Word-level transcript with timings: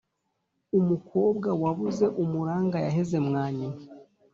Umukobwa 0.79 1.49
wabuze 1.61 2.05
umuranga 2.23 2.77
yaheze 2.85 3.17
mwa 3.27 3.45
nyina. 3.57 3.81